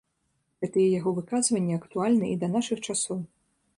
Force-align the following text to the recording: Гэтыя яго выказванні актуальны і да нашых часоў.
Гэтыя 0.63 0.93
яго 0.99 1.13
выказванні 1.19 1.77
актуальны 1.81 2.27
і 2.33 2.39
да 2.45 2.51
нашых 2.55 2.77
часоў. 2.91 3.19